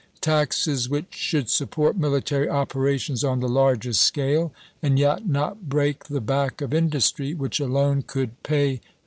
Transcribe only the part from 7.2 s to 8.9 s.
which alone could pay Vol.